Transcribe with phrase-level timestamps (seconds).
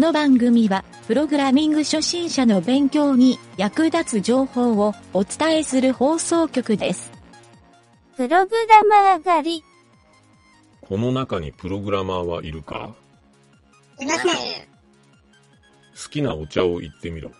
[0.00, 7.12] の番組は、プログラミング初心者の勉強に役立つ情報をお伝えする放送局です。
[8.16, 9.64] プログラマー狩り。
[10.80, 12.94] この中にプログラマーはいるか？
[14.00, 14.32] いません。
[14.32, 17.30] 好きなお茶を言ってみろ。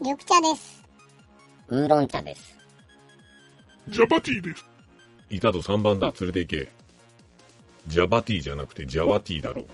[0.00, 0.84] 緑茶です。
[1.68, 2.56] ウーロン茶です。
[3.88, 4.64] ジャパティです。
[5.30, 6.68] いたと3番だ、連れて行け。
[7.88, 9.64] ジャバティじゃなくてジャワティだろ。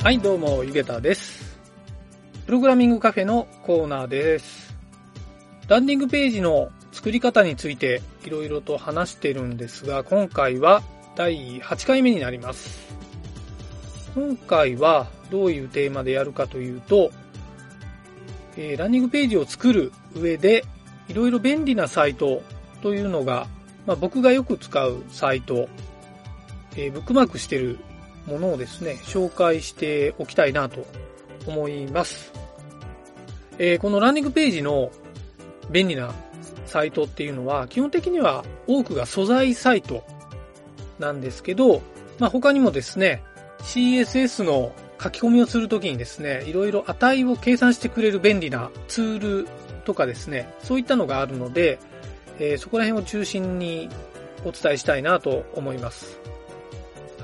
[0.00, 1.58] はい、どうも、ゆげたです。
[2.46, 4.76] プログラミングカフェのコーナーです。
[5.66, 10.84] ランディングページの作り方についていろいろと話してるんですが、今回は
[11.16, 12.86] 第8回目になります。
[14.14, 17.10] 今回はどういうテーマでやるかというと、
[18.56, 20.64] えーランディングページを作る上で
[21.08, 22.42] いろいろ便利なサイト
[22.82, 23.48] というのが、
[23.84, 25.68] まあ、僕がよく使うサイト、
[26.76, 27.80] えーブックマークしてる
[28.28, 30.86] ものをですね、紹介しておきたいなと
[31.46, 32.32] 思います。
[33.58, 34.92] えーこのランディングページの
[35.70, 36.14] 便利な
[36.66, 40.04] サイトっていうのは、基本的には多くが素材サイト
[40.98, 41.82] なんですけど、
[42.18, 43.22] まあ、他にもですね、
[43.60, 49.48] CSS の書き込みをするときにですね、いろいろ値を計算してくれる便利なツール
[49.84, 51.78] とかですね、そういったのがあるので、
[52.38, 53.88] えーそこら辺を中心に
[54.44, 56.20] お伝えしたいなと思います。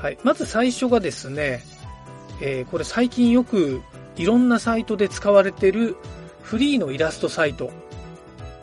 [0.05, 0.19] はい。
[0.23, 1.63] まず最初がですね、
[2.43, 3.81] えーこれ最近よく
[4.17, 5.97] いろんなサイトで使われてる
[6.43, 7.71] フリーのイラストサイト。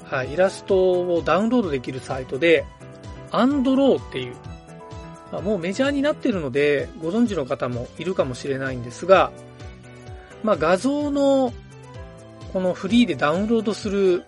[0.06, 0.34] はい。
[0.34, 2.63] イラストをダウンロードできるサイトで、
[3.31, 4.35] アンドローっていう、
[5.31, 9.31] まあもうメジャーになってるのでご存知の方もいるかもしれないんですが、
[10.44, 11.51] まあ画像の
[12.53, 14.25] このフリーでダウンロードする、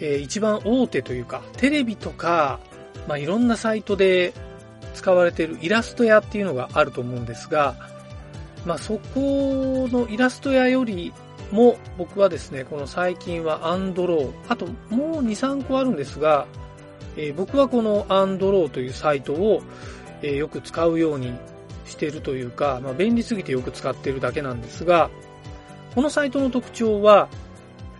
[0.00, 2.58] えー一番大手というか、テレビとか、
[3.06, 4.32] まあいろんなサイトで
[4.94, 7.74] 使われているイラスト屋っていうのがあると思うんですが、
[8.64, 11.12] まあそこのイラスト屋より
[11.50, 16.46] も僕はですね、この最近はアンドロー、あともう2、3個あるんですが、
[17.16, 19.62] えー僕はこのアンドローというサイトを、
[20.22, 21.34] えーよく使うように
[21.86, 25.10] してるというか、まあ便利すぎてよく使っているだけなんですが、
[25.94, 27.28] このサイトの特徴は、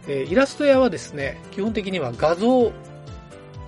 [0.09, 2.73] えーイラスト屋はですね、基本的には画像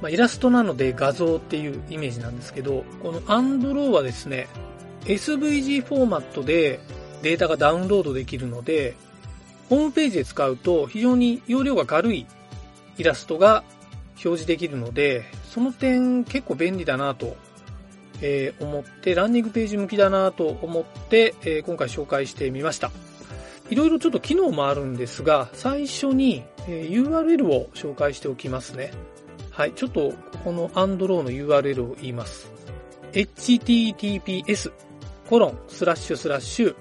[0.04, 4.48] まあ、イラストなので画像っていうイメージなんですけど、この Android はですね、
[5.06, 6.78] SVG フォーマットで
[7.22, 8.96] データがダウンロードできるので、
[9.70, 12.26] ホームページで使うと非常に容量が軽い
[12.98, 13.64] イラストが
[14.16, 17.38] 表示できるので、その点結構便利だなと、
[18.20, 22.90] え思って、ランニングページ向きだなと思って、え今回紹介してみました。
[23.70, 28.92] いろいろちょっと機能もあるんですが、最初に、URL を紹介しておきますね。
[29.54, 32.50] はい、ちょっとこの Android の URL を言います。
[33.12, 34.72] https
[35.28, 36.74] コロンスラッシュスラッシュ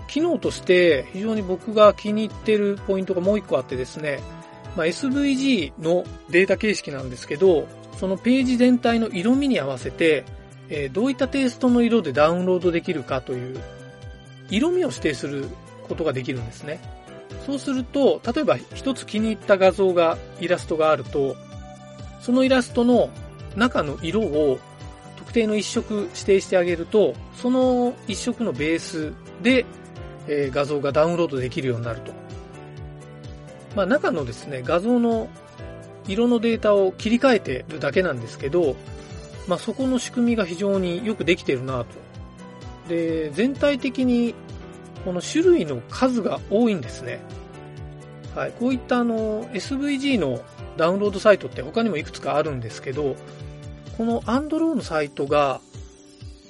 [0.09, 4.21] 機能として非常に僕が気に入ってるポイントがもう一個あってですね、
[4.76, 7.69] まあ、SVG のデータ形式なんですけど、
[7.99, 10.25] そのページ全体の色味に合わせて、
[10.69, 13.60] えーどういったテイストの色でダウンロードできるかという、
[14.50, 15.47] 色味を指定する
[15.88, 16.81] ことができるんですね。
[17.47, 21.37] そうすると、例えば一つ気に入った画像が、イラストがあると、
[22.20, 23.11] そのイラストの
[23.56, 24.58] 中の色を
[25.31, 29.65] 特定の一色指定してあげると、その一色のベースで、
[30.27, 32.12] えー画像がダウンロードできるようになると。
[33.77, 35.29] まあ中のですね、画像の
[36.09, 38.75] 色のデータを切り替えてるだけなんですけど、
[39.47, 41.87] まあそこの仕組みが非常によくできてるなと。
[42.88, 44.35] で、全体的に
[45.05, 47.21] この種類の数が多いんですね。
[48.35, 48.53] はい。
[48.59, 50.41] こういったあの SVG の
[50.77, 53.15] ダウンロードサイトって他にもいくつかあるんですけど、
[54.00, 55.61] この Android のサイトが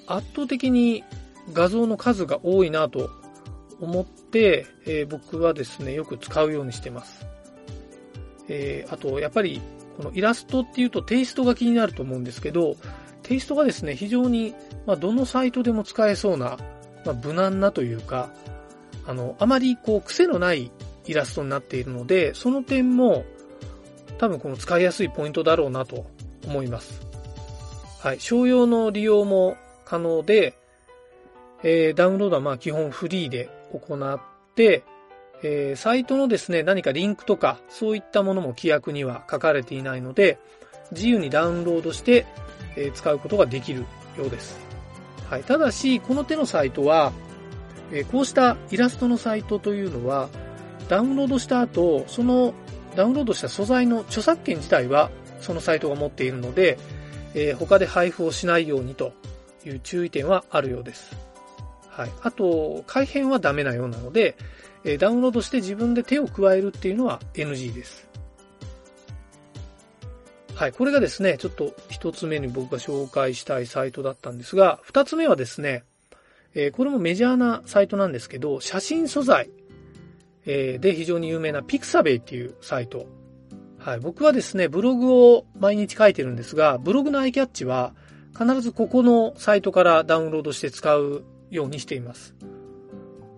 [0.07, 1.03] 圧倒的に
[1.53, 3.11] 画像の数が多いなと
[3.81, 7.27] 思って、えー僕はですね、よく使うようにしてます。
[8.47, 9.61] えーあと、やっぱり、
[9.97, 12.77] このイラストっていうとテイストが気になると思うんですけど、
[13.25, 14.55] テテイストがですね、非常に、
[14.87, 16.57] まあ、どのサイトでも使えそうな、
[17.05, 18.31] まあ、無難なというか、
[19.09, 20.71] あの、あまりこう、癖のない
[21.05, 23.25] イラストになっているので、その点も、
[24.19, 26.07] 多分この使いやすいポイントだろうなと
[26.47, 27.10] 思います。
[28.03, 28.21] はい。
[28.21, 30.55] 商用の利用も可能で、
[31.63, 34.21] えー、ダウンロードはまあ基本フリーで行っ
[34.55, 34.85] て、
[35.43, 40.39] えー、サイトのですね、何かリンクとか、そういったものも規約には書かれていないので、
[40.93, 42.25] 自由にダウンロードして、
[42.75, 43.85] えー、使うことができる
[44.17, 44.59] ようです。
[45.29, 45.45] はい。
[45.45, 47.13] ただし、この手のサイトは、
[47.93, 50.31] え、こうしたイラストのサイトというのは、
[50.89, 52.55] ダウンロードした後、その
[52.97, 55.11] ダウンロードした素材の著作権自体は、
[55.41, 56.79] そのサイトが持っているので、
[57.35, 59.13] えー、他で配布をしないようにと
[59.65, 61.17] いう注意点はあるようです。
[61.89, 62.11] はい。
[62.23, 64.37] あと、改変はダメなようなので、
[64.85, 68.09] え、ダウンロードして自分で手を加えるっていうのは NG です。
[70.55, 70.73] はい。
[70.73, 75.85] これがですね、ちょっと一つ目に僕が紹介したいサイトだったんですが、二つ目はですね、
[76.55, 79.51] え、これもメジャーなサイトなんですけど、写真素材、
[80.47, 83.07] え、で非常に有名なピクサベイっていうサイト。
[83.81, 84.01] はい。
[84.01, 87.95] 僕はですね、ブログを毎日書いてるんですが、ブログのアイキャッチは
[88.39, 92.35] 必ずここのサイトからダウンロードして使うようにしています。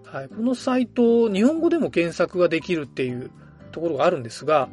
[0.04, 0.28] はい。
[0.28, 3.30] このサイト、日本語でも検索ができるっていう
[3.70, 4.68] ところがあるんですが、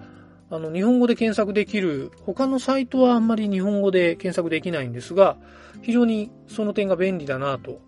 [0.50, 5.38] あの、日本語で検索できる、他のサイトはあんまり日本語で検索できないんですが、
[5.84, 7.80] 非常にその点が便利だなと。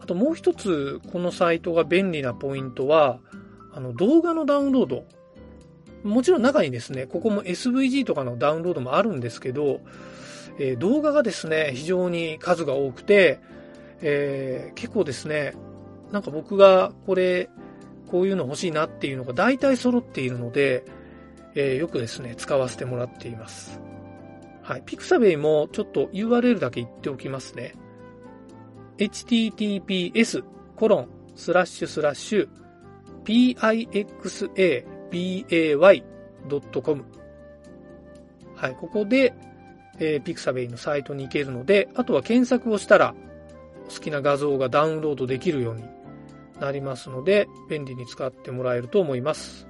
[0.00, 3.18] あともう一つ、このサイトが便利なポイントは、
[3.72, 5.04] あの、動画のダウンロード。
[6.02, 9.80] もちろん中にですね、ここも SVG とかのダウンロードもあるんですけど、
[10.58, 13.40] えー、動画がですね、非常に数が多くて、
[14.00, 15.54] えー、結構ですね、
[16.10, 17.48] なんか僕がこれ、
[18.08, 20.84] こういうの欲しいなっていうのが大体揃っているので、
[21.54, 23.80] えー、よくですね、使わせてもらっています。
[24.62, 24.82] はい。
[24.84, 27.74] ピクサベイもちょっと URL だけ言っておきますね。
[28.98, 30.44] https://pixa
[35.12, 37.04] bay.com
[38.56, 38.74] はい。
[38.74, 39.34] ここで、
[39.98, 43.14] えー、ピクサベイのサイトに行けるので、あとは検索をしたら
[43.88, 45.84] 好きな画像がダウンロードできるように
[46.60, 49.66] なりますので、便利に使ってもらえると思います。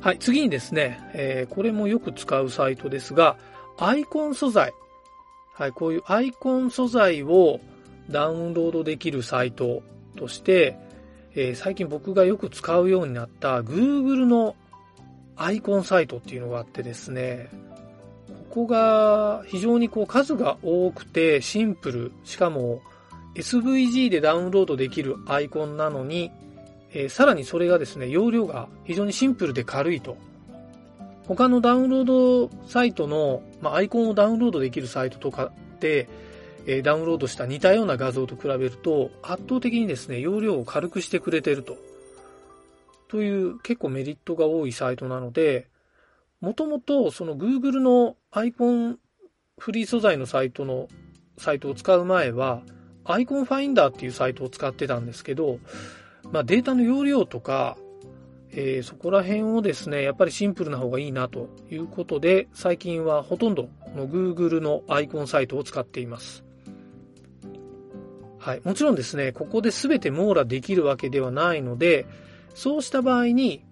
[0.00, 3.36] はい、次にですね、えー、これもよく使うサイトですが、
[3.78, 4.72] アイコン素材。
[5.52, 7.58] はい、こういうアイコン素材を
[8.08, 9.82] ダウンロードできるサイト
[10.16, 10.78] として、
[11.40, 14.56] えー、最近僕がよく使うようになった Google の
[15.36, 17.48] アイコンサイトっていうのがあってですね、
[18.50, 22.82] ここが非常にこう数が多くてシンプル、しかも
[23.36, 26.32] SVG でダウンロードできるアイコンなのに、
[26.92, 30.16] えー、さらにそれがですね、容量が非常にシンプルで軽いと。
[31.28, 32.04] 他のダウンロー
[32.48, 36.08] ドサイトの、まあ、アイコンをダウンロードできるサイトとかで、
[36.70, 41.78] え、ダウンロードした似たような画像と比べると、圧倒的にですね、容量を軽くしてくれてると。
[43.08, 45.68] という結構メリットが多いサイトなので、
[46.42, 48.98] もともとその Google のアイコン
[49.58, 50.88] フリー素材のサイトの
[51.38, 52.60] サイトを使う前は、
[53.04, 55.60] アイコンファインダーっていうサイトを使ってたんですけど、
[56.32, 57.78] まあ、データの容量とか、
[58.50, 66.47] えー、そこら辺をですね、やっぱりシンプルな方がいいなということで、最近はほとんどこの Google のアイコンサイトを使っています。
[68.38, 68.60] はい。
[68.64, 72.06] もちろんですね、ここで全て網羅できるわけではないので、
[72.54, 73.64] そうした場合に、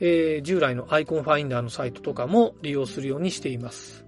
[0.00, 4.04] えー、従来のアイコンファインダーのサイトとかも利用するようにしています。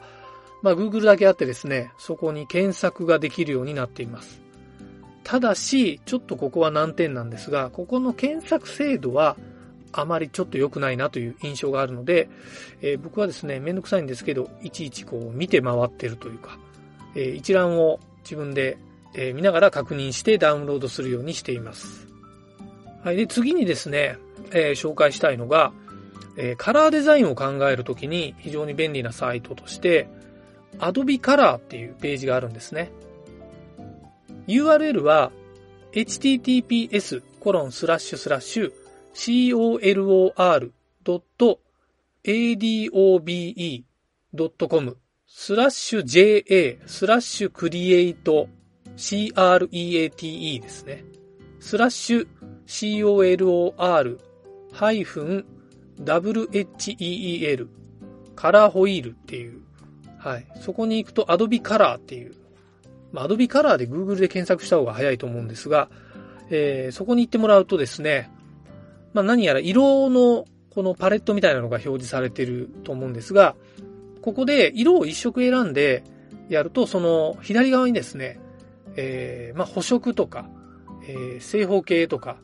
[0.62, 4.42] まあ Google だけあってですね、そこに検索ができるようになっています。
[5.24, 9.38] ただし、ちょっとここは難点なんですが、ここの検索精度は
[9.94, 12.28] あまりちょっと良くないなという印象があるので、
[12.82, 16.58] えー、僕はですね、めんどくさいんですけど、いちいちこう見て回ってるというか、
[17.16, 18.78] えー、一覧を自分で
[19.16, 22.08] えー見ながら確認してダウンロードするようにしています。
[23.04, 23.16] はい。
[23.16, 24.18] で、次にですね、
[24.52, 25.72] えー紹介したいのが、
[26.38, 30.08] えーカラーデザインを考えるときに非常に便利なサイトとして、
[30.80, 32.92] Adobe Color っていうページがあるんですね。
[34.48, 35.32] URL は
[35.94, 38.74] https コロンスラッシュスラッシュ
[42.26, 48.48] color.adobe.com スラッシュ JA スラッシュクリエイト
[48.96, 51.04] CREATE ですね。
[51.60, 52.28] スラッシュ
[52.68, 54.18] COLOR
[54.72, 55.46] ハイフン
[56.04, 57.68] WHEEL
[58.36, 59.62] カラーホイールっていう、
[60.18, 60.48] はい。
[60.62, 62.34] そこに行くと Adobe Color っていう、
[63.12, 65.90] まあ、Adobe Color で Google で検索した方が早いと思うんですが、
[66.50, 68.30] えーそこに行ってもらうとですね、
[69.14, 73.56] まあ、何やら色のこのパレットみたいなのが表示されてると思うんですが、
[74.22, 76.04] ここで色を一色選んで
[76.50, 78.40] やると、その左側にですね、
[78.96, 80.50] えーまあ、補色とか、
[81.08, 82.38] えー正方形とか、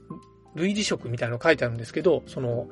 [0.55, 2.69] 類似色みたいなの書いてあるんですけど、その、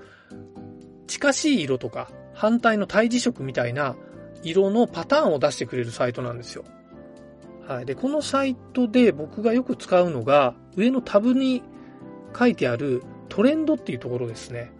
[1.07, 3.95] 近しい色とか、反対の対峙色みたいな
[4.43, 6.65] 色のパターンを出してくれるサイトなんですよ。
[7.67, 7.85] はい。
[7.85, 11.63] で、このサイトで僕がよく使うのが、上のタブに
[12.37, 14.71] 書いてあるトレンドっていうところですね。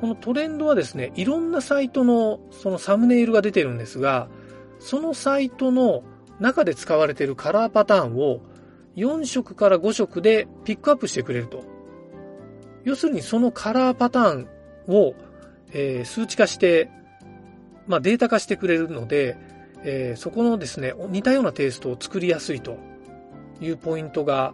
[0.00, 4.28] このトレンドはですね、いろんなサイトのそのサムネイルが出てるんですが、
[4.78, 6.02] そのサイトの
[6.42, 8.40] 中で使われているカラーパターンを
[8.96, 11.64] 4色から5色でピックアップしてくれると。
[12.84, 14.48] 要するにそのカラーパターン
[14.88, 15.14] を、
[15.72, 16.90] えー数値化して、
[17.86, 19.36] まあ、データ化してくれるので、
[19.84, 22.76] えーそこのですね、似たようなテイストを作りやすいと
[23.60, 24.52] いうポイントが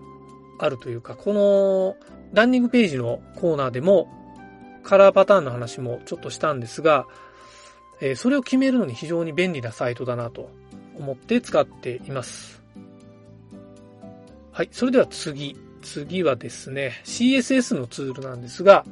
[0.59, 1.97] あるというか、この
[2.35, 4.09] ランニングページのコーナーでも
[4.83, 7.07] カラーパターンの話もちょっとしたんですが、
[8.02, 10.50] えーそれを決めるのに非常に便利なサイトだなと
[10.99, 12.62] 思って使っています。
[14.52, 15.57] はい、それでは次。
[15.81, 18.85] 次はですね、CSS のツールなんですが、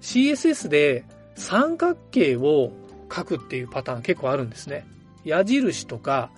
[0.00, 1.04] CSS で
[1.36, 2.72] 三角形を
[3.12, 4.84] 書くっていうパターン結構あるんですね。
[5.24, 6.30] 矢印とか、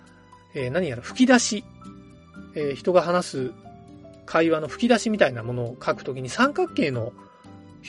[0.55, 1.65] えー何やら吹き出し、
[2.55, 3.53] えー人が話す
[4.27, 7.13] 会話の吹き出しみたいなものを書くときに三角形の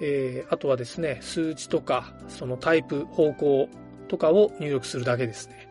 [0.01, 3.69] えーあとはですね、数値とか、そのタイプ、方向
[4.09, 5.69] とかを入力するだけですね。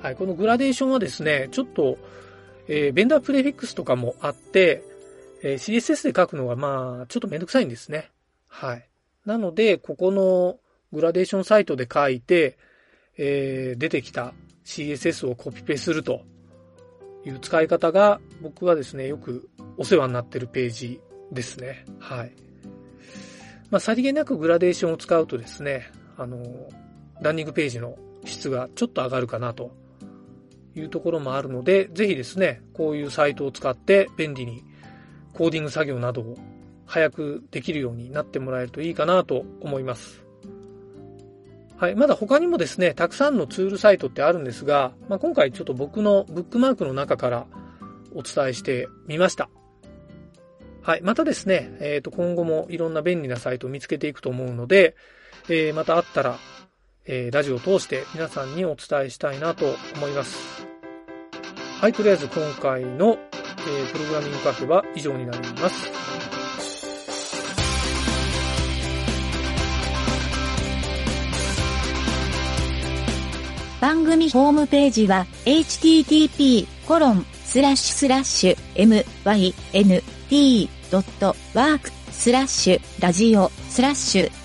[0.00, 1.98] はい、このグラデーションはですね、ちょっと、
[2.68, 4.82] えーベンダープレフィックスとかもあって、
[5.42, 8.10] えー CSS で書くのがまあ、ちょっとめんどくさいんですね。
[8.48, 8.88] はい。
[9.26, 10.58] なので、ここの
[10.92, 12.58] グラデーションサイトで書いて、
[13.18, 14.34] えー出てきた
[14.64, 16.22] CSS をコピペすると
[17.26, 21.00] いう使い方が僕はですね、よくお世話になってるページ
[21.32, 21.84] ですね。
[21.98, 22.32] はい。
[23.70, 26.68] まあ、さりげなくグラデーションを使うとですね、あの、
[27.20, 29.72] ランニングページの質がちょっと上がるかなと
[30.74, 34.62] いうところもあるので、ぜひですね、こういうサイトを使って便利に
[35.34, 36.36] コーディング作業などを
[36.86, 40.24] 早くできるようになってもらえるといいかなと思います。
[41.82, 41.96] はい。
[41.96, 47.46] まだ他にもですね、たくさんのツールサイトってあるんですが、まあ、今回ちょっと僕のブックマークの中から
[48.14, 49.50] お伝えしてみました。
[50.82, 51.00] はい。
[51.02, 54.94] またですね、えっ、ー、と、今後もいろんな便利なサイトを見つけていくと思うので、
[55.48, 56.38] えー、またあったら、
[57.04, 60.66] えー、ラジオを通して皆さんにお伝えしたいなと思います。
[61.80, 61.92] はい。
[61.92, 63.18] とりあえず今回の、
[63.68, 65.90] えー、プログラミングカフェは以上になります。
[73.80, 78.56] 番組ホームページは http コロンスラッシュスラッシュ
[80.30, 84.41] mynt.work スラッシュラジオスラッシュ